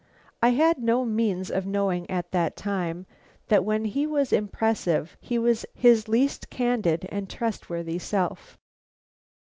[0.41, 3.05] I had no means of knowing at that time
[3.49, 8.57] that when he was impressive he was his least candid and trustworthy self.